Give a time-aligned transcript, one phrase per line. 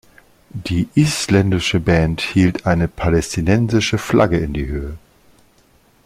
[0.55, 4.97] Die isländische Band hielt eine palästinensische Flagge in die Höhe.